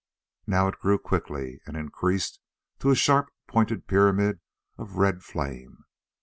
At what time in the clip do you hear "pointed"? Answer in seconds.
3.45-3.85